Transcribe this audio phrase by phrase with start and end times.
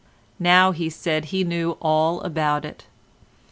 [0.39, 2.87] Now, he said he knew all about it.